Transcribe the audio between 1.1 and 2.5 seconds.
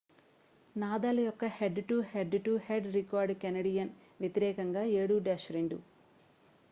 యొక్క head to head